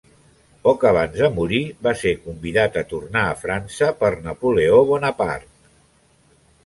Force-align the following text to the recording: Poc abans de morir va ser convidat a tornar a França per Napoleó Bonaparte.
Poc 0.67 0.85
abans 0.91 1.17
de 1.17 1.27
morir 1.35 1.59
va 1.87 1.93
ser 1.99 2.13
convidat 2.23 2.79
a 2.81 2.85
tornar 2.95 3.25
a 3.29 3.37
França 3.45 3.91
per 4.01 4.11
Napoleó 4.31 4.81
Bonaparte. 4.93 5.71